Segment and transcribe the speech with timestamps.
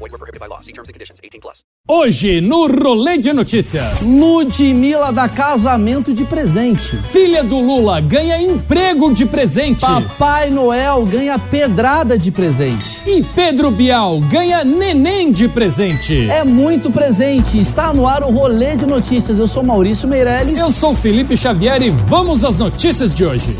[0.00, 0.10] Group.
[0.10, 0.60] Void were prohibited by law.
[0.60, 1.20] See terms and conditions.
[1.22, 1.64] 18 plus.
[1.88, 4.02] Hoje, no Rolê de Notícias.
[4.02, 6.96] Ludmilla dá casamento de presente.
[6.96, 9.80] Filha do Lula ganha emprego de presente.
[9.80, 13.00] Papai Noel ganha pedrada de presente.
[13.06, 16.30] E Pedro Bial ganha neném de presente.
[16.30, 17.58] É muito presente.
[17.58, 19.38] Está no ar o Rolê de Notícias.
[19.38, 20.58] Eu sou Maurício Meirelles.
[20.58, 23.56] Eu sou Felipe Xavier e vamos às notícias de hoje.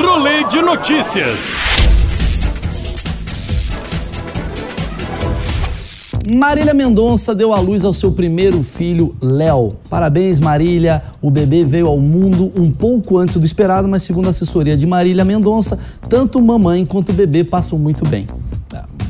[0.00, 1.40] Rolê de Notícias.
[6.32, 9.72] Marília Mendonça deu à luz ao seu primeiro filho, Léo.
[9.90, 11.02] Parabéns, Marília.
[11.20, 14.86] O bebê veio ao mundo um pouco antes do esperado, mas segundo a assessoria de
[14.86, 15.78] Marília Mendonça,
[16.08, 18.26] tanto mamãe quanto o bebê passam muito bem.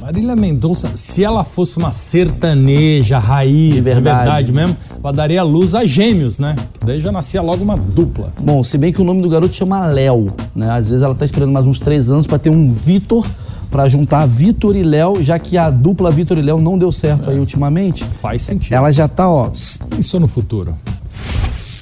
[0.09, 4.17] Marília Mendonça, se ela fosse uma sertaneja, raiz, De de verdade.
[4.25, 6.57] verdade, mesmo, ela daria luz a gêmeos, né?
[6.81, 8.33] Que daí já nascia logo uma dupla.
[8.41, 10.71] Bom, se bem que o nome do garoto chama Léo, né?
[10.71, 13.23] Às vezes ela tá esperando mais uns três anos para ter um Vitor
[13.71, 17.29] para juntar Vitor e Léo, já que a dupla Vitor e Léo não deu certo
[17.29, 18.03] aí ultimamente.
[18.03, 18.73] Faz sentido.
[18.73, 19.51] Ela já tá, ó,
[19.95, 20.75] Pensou no futuro.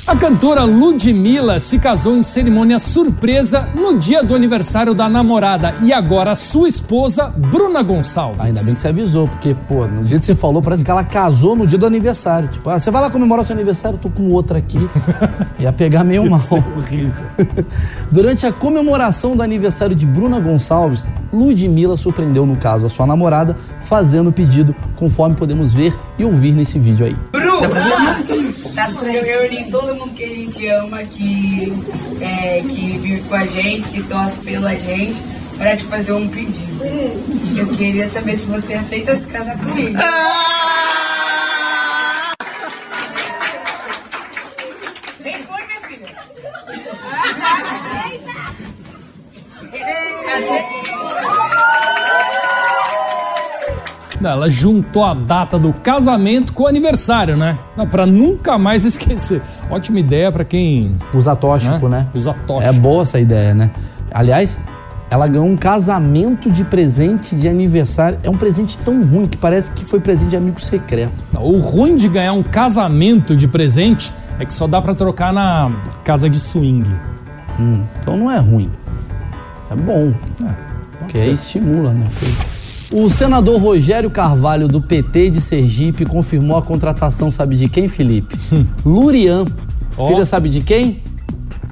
[0.06, 5.92] A cantora Ludmilla se casou em cerimônia surpresa no dia do aniversário da namorada e
[5.92, 8.40] agora a sua esposa, Bruna Gonçalves.
[8.40, 11.02] Ainda bem que você avisou, porque, pô, no dia que você falou, parece que ela
[11.02, 12.48] casou no dia do aniversário.
[12.48, 14.78] Tipo, ah, você vai lá comemorar seu aniversário, eu tô com outra aqui.
[15.58, 16.40] Ia pegar meio mal.
[16.76, 17.12] horrível.
[18.12, 23.56] Durante a comemoração do aniversário de Bruna Gonçalves, Ludmilla surpreendeu, no caso, a sua namorada,
[23.82, 27.16] fazendo o pedido, conforme podemos ver e ouvir nesse vídeo aí.
[28.76, 31.72] Tá eu reuni todo mundo que a gente ama, que,
[32.20, 35.22] é, que vive com a gente, que torce pela gente,
[35.56, 36.84] pra te fazer um pedido.
[37.56, 39.96] Eu queria saber se você aceita se casar comigo.
[39.96, 40.45] Responde,
[54.30, 57.58] ela juntou a data do casamento com o aniversário, né?
[57.90, 59.40] Pra nunca mais esquecer.
[59.70, 62.06] Ótima ideia pra quem Usa tóxico, né?
[62.14, 62.74] usa É tóxico.
[62.74, 63.70] boa essa ideia, né?
[64.12, 64.60] Aliás,
[65.10, 68.18] ela ganhou um casamento de presente de aniversário.
[68.22, 71.12] É um presente tão ruim que parece que foi presente de amigo secreto.
[71.34, 75.70] O ruim de ganhar um casamento de presente é que só dá pra trocar na
[76.04, 76.90] casa de swing.
[77.58, 78.70] Hum, então não é ruim.
[79.70, 80.12] É bom.
[80.38, 80.54] pode
[80.98, 81.24] Porque ser.
[81.28, 82.06] aí estimula, né?
[82.92, 88.36] O senador Rogério Carvalho, do PT de Sergipe, confirmou a contratação, sabe de quem, Felipe?
[88.84, 89.44] Lurian.
[89.96, 90.06] Ó.
[90.06, 91.02] Filha, sabe de quem?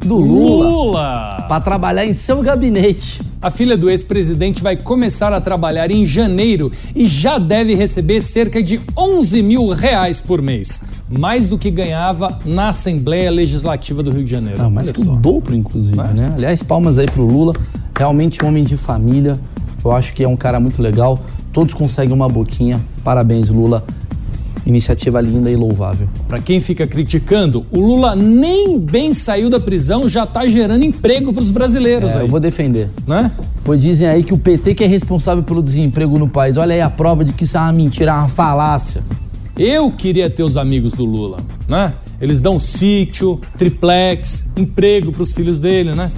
[0.04, 0.68] Do Lula.
[0.68, 1.46] Lula!
[1.48, 3.22] Para trabalhar em seu gabinete.
[3.40, 8.62] A filha do ex-presidente vai começar a trabalhar em janeiro e já deve receber cerca
[8.62, 10.82] de 11 mil reais por mês.
[11.08, 14.62] Mais do que ganhava na Assembleia Legislativa do Rio de Janeiro.
[14.62, 16.32] Ah, mais Olha que o dobro, inclusive, né?
[16.34, 17.54] Aliás, palmas aí pro Lula.
[17.96, 19.38] Realmente um homem de família.
[19.84, 21.18] Eu acho que é um cara muito legal.
[21.52, 22.80] Todos conseguem uma boquinha.
[23.02, 23.84] Parabéns, Lula.
[24.66, 26.08] Iniciativa linda e louvável.
[26.26, 31.34] Pra quem fica criticando, o Lula nem bem saiu da prisão, já tá gerando emprego
[31.34, 32.88] pros brasileiros É, eu vou defender.
[33.06, 33.30] né?
[33.62, 36.56] Pois dizem aí que o PT que é responsável pelo desemprego no país.
[36.56, 39.02] Olha aí a prova de que isso é uma mentira, é uma falácia.
[39.56, 41.94] Eu queria ter os amigos do Lula, né?
[42.20, 46.10] Eles dão sítio, triplex, emprego pros filhos dele, né?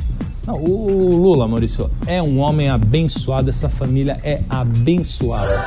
[0.47, 5.65] Não, o Lula, Maurício, é um homem abençoado, essa família é abençoada.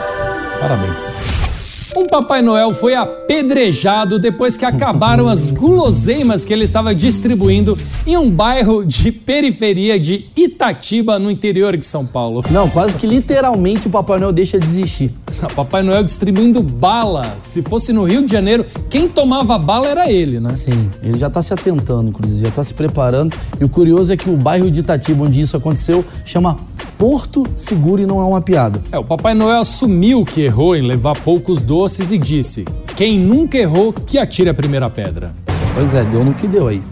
[0.59, 1.58] Parabéns.
[1.99, 7.77] Um Papai Noel foi apedrejado depois que acabaram as guloseimas que ele estava distribuindo
[8.07, 12.41] em um bairro de periferia de Itatiba, no interior de São Paulo.
[12.51, 15.11] Não, quase que literalmente o Papai Noel deixa de existir.
[15.53, 17.35] Papai Noel distribuindo bala.
[17.41, 20.53] Se fosse no Rio de Janeiro, quem tomava bala era ele, né?
[20.53, 23.35] Sim, ele já tá se atentando, inclusive, já tá se preparando.
[23.59, 26.55] E o curioso é que o bairro de Itatiba, onde isso aconteceu, chama
[26.99, 28.83] Porto Seguro e não é uma piada.
[28.91, 33.57] É, o Papai Noel assumiu que errou em levar poucos doces e disse: Quem nunca
[33.57, 35.33] errou, que atire a primeira pedra.
[35.73, 36.83] Pois é, deu no que deu aí.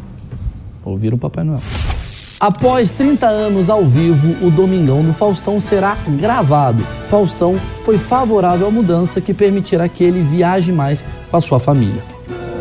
[0.85, 1.59] Ouviram o Papai Noel.
[2.39, 6.81] Após 30 anos ao vivo, o Domingão do Faustão será gravado.
[7.09, 12.01] Faustão foi favorável à mudança que permitirá que ele viaje mais com a sua família.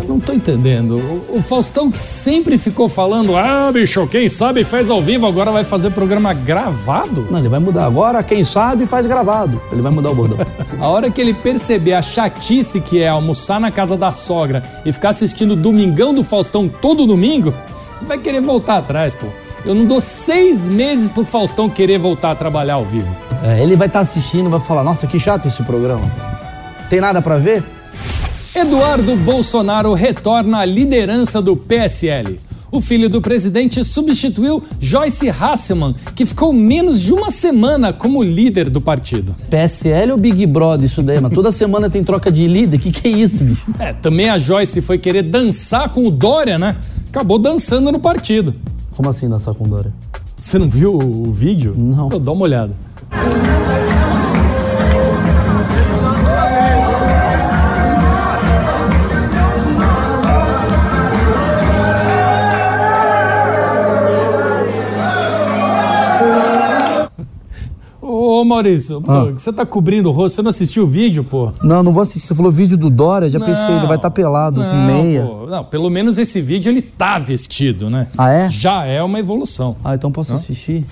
[0.08, 0.96] Não tô entendendo.
[1.28, 5.50] O, o Faustão que sempre ficou falando, ah, bicho, quem sabe faz ao vivo, agora
[5.50, 7.26] vai fazer programa gravado?
[7.30, 7.86] Não, ele vai mudar.
[7.86, 9.60] Agora, quem sabe, faz gravado.
[9.72, 10.38] Ele vai mudar o bordão.
[10.80, 14.92] A hora que ele perceber a chatice que é almoçar na casa da sogra e
[14.92, 17.52] ficar assistindo o Domingão do Faustão todo domingo,
[18.02, 19.26] vai querer voltar atrás, pô.
[19.64, 23.14] Eu não dou seis meses pro Faustão querer voltar a trabalhar ao vivo.
[23.42, 26.08] É, ele vai estar assistindo, vai falar: Nossa, que chato esse programa.
[26.88, 27.64] Tem nada pra ver?
[28.56, 32.40] Eduardo Bolsonaro retorna à liderança do PSL.
[32.72, 38.70] O filho do presidente substituiu Joyce Hasselman, que ficou menos de uma semana como líder
[38.70, 39.36] do partido.
[39.50, 42.78] PSL ou Big Brother isso daí, mas toda semana tem troca de líder.
[42.78, 43.66] Que que é isso, bicho?
[43.78, 46.76] É, também a Joyce foi querer dançar com o Dória, né?
[47.10, 48.54] Acabou dançando no partido.
[48.96, 49.92] Como assim dançar com Dória?
[50.34, 51.74] Você não viu o vídeo?
[51.76, 52.08] Não.
[52.08, 52.72] Pô, dá uma olhada.
[68.46, 69.24] Maurício, Ah.
[69.36, 71.52] você tá cobrindo o rosto, você não assistiu o vídeo, pô?
[71.62, 72.28] Não, não vou assistir.
[72.28, 75.22] Você falou vídeo do Dória, já pensei, ele vai estar pelado, com não, meia.
[75.24, 75.46] pô.
[75.46, 78.06] Não, pelo menos esse vídeo ele tá vestido, né?
[78.16, 78.50] Ah, é?
[78.50, 79.76] Já é uma evolução.
[79.84, 80.84] Ah, então posso assistir.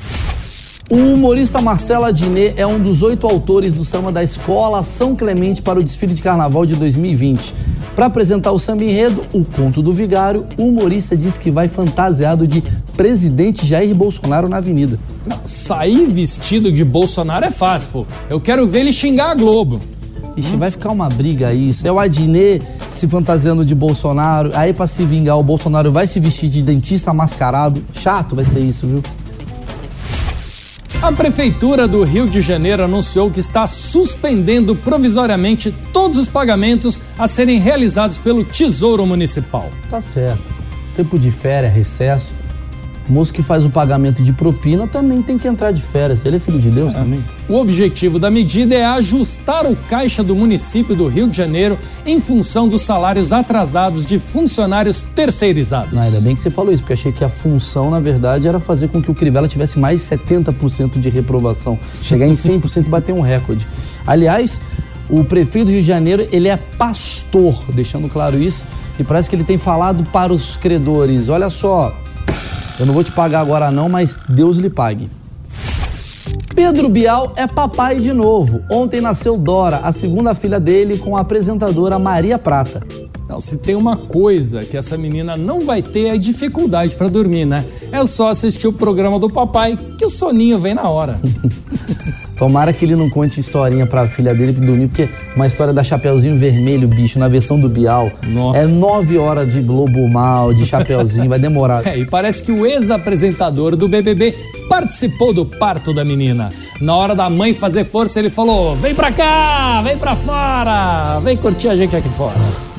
[0.91, 5.63] O humorista Marcelo Adnet é um dos oito autores do samba da Escola São Clemente
[5.63, 7.55] para o desfile de carnaval de 2020.
[7.95, 12.47] Para apresentar o samba enredo, o conto do vigário, o humorista diz que vai fantasiado
[12.47, 12.61] de
[12.97, 14.99] presidente Jair Bolsonaro na avenida.
[15.25, 18.07] Não, sair vestido de Bolsonaro é fácil, pô.
[18.29, 19.81] Eu quero ver ele xingar a Globo.
[20.37, 21.87] Ixi, vai ficar uma briga isso.
[21.87, 22.61] É o Adnet
[22.91, 27.15] se fantasiando de Bolsonaro, aí pra se vingar o Bolsonaro vai se vestir de dentista
[27.15, 27.81] mascarado.
[27.93, 29.03] Chato vai ser isso, viu?
[31.05, 37.29] A Prefeitura do Rio de Janeiro anunciou que está suspendendo provisoriamente todos os pagamentos a
[37.29, 39.71] serem realizados pelo Tesouro Municipal.
[39.91, 40.51] Tá certo.
[40.97, 42.33] Tempo de férias, recesso.
[43.09, 46.25] O moço que faz o pagamento de propina também tem que entrar de férias.
[46.25, 47.23] Ele é filho de Deus também.
[47.49, 52.19] O objetivo da medida é ajustar o caixa do município do Rio de Janeiro em
[52.19, 55.93] função dos salários atrasados de funcionários terceirizados.
[55.93, 58.59] Não, ainda bem que você falou isso, porque achei que a função, na verdade, era
[58.59, 61.79] fazer com que o Crivella tivesse mais 70% de reprovação.
[62.01, 63.67] Chegar em 100% e bater um recorde.
[64.07, 64.61] Aliás,
[65.11, 68.65] o prefeito do Rio de Janeiro, ele é pastor, deixando claro isso,
[68.99, 71.95] e parece que ele tem falado para os credores, olha só,
[72.79, 75.09] eu não vou te pagar agora não, mas Deus lhe pague.
[76.55, 78.63] Pedro Bial é papai de novo.
[78.71, 82.81] Ontem nasceu Dora, a segunda filha dele, com a apresentadora Maria Prata.
[83.29, 87.45] Não, se tem uma coisa que essa menina não vai ter é dificuldade pra dormir,
[87.45, 87.65] né?
[87.91, 91.19] É só assistir o programa do papai que o soninho vem na hora.
[92.37, 95.85] Tomara que ele não conte historinha pra filha dele pra dormir, porque uma história da
[95.85, 98.11] Chapeuzinho Vermelho, bicho, na versão do Bial.
[98.23, 98.59] Nossa.
[98.59, 101.83] É nove horas de Globo Mal, de Chapeuzinho, vai demorar.
[101.95, 104.35] É, e parece que o ex-apresentador do BBB
[104.69, 106.51] participou do parto da menina.
[106.81, 111.37] Na hora da mãe fazer força, ele falou: vem pra cá, vem pra fora, vem
[111.37, 112.35] curtir a gente aqui fora.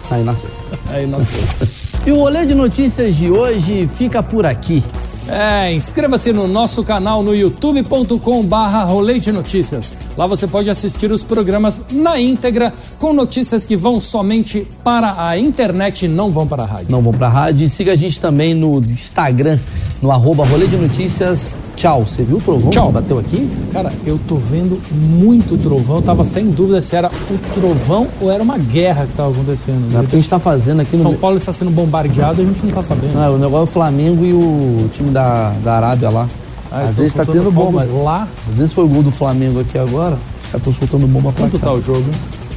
[0.10, 0.50] Aí nasceu.
[0.90, 1.40] Aí nasceu.
[2.06, 4.84] E o rolê de notícias de hoje fica por aqui.
[5.28, 9.96] É, inscreva-se no nosso canal no youtube.com barra Rolê de Notícias.
[10.16, 15.38] Lá você pode assistir os programas na íntegra com notícias que vão somente para a
[15.38, 16.88] internet e não vão para a rádio.
[16.90, 17.66] Não vão pra rádio.
[17.66, 19.58] E siga a gente também no Instagram,
[20.00, 21.58] no arroba Rolê de Notícias.
[21.76, 22.04] Tchau.
[22.04, 22.88] Você viu o trovão Tchau.
[22.88, 23.50] que bateu aqui?
[23.74, 25.98] Cara, eu tô vendo muito trovão.
[25.98, 29.98] Eu tava sem dúvida se era um trovão ou era uma guerra que tava acontecendo.
[29.98, 31.02] É porque a gente tá fazendo aqui no.
[31.02, 33.14] São Paulo está sendo bombardeado e a gente não tá sabendo.
[33.16, 36.28] Não, o negócio é o Flamengo e o time da, da Arábia lá.
[36.72, 37.84] Ah, Às vezes tá tendo bomba.
[37.86, 38.28] lá.
[38.50, 40.16] Às vezes foi o gol do Flamengo aqui agora.
[40.42, 41.68] Os caras estão soltando bomba pra Quanto cá.
[41.68, 42.06] tá o jogo?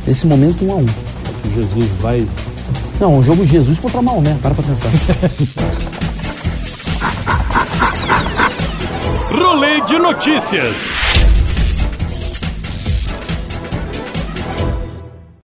[0.07, 0.87] Nesse momento, um a um.
[1.43, 2.27] Que Jesus vai.
[3.01, 4.37] Não, o jogo Jesus contra Maomé.
[4.43, 4.89] Para pra pensar.
[9.31, 10.77] Rolê de notícias.